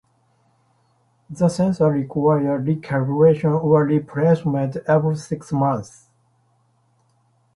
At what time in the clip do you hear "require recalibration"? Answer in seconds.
1.93-3.63